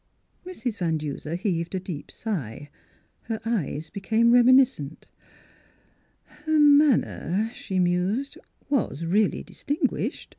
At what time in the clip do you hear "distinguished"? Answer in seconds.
9.43-10.29